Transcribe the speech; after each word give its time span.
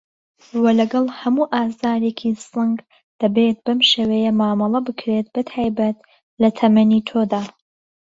وه 0.61 0.71
لەگەڵ 0.79 1.05
هەموو 1.19 1.51
ئازارێکی 1.53 2.31
سنگ 2.49 2.77
دەبێت 3.21 3.57
بەم 3.65 3.79
شێوەیە 3.91 4.31
مامەڵه 4.39 4.79
بکرێت 4.87 5.27
بەتایبەت 5.35 5.97
لە 6.41 6.49
تەمەنی 6.57 7.05
تۆدا 7.09 7.43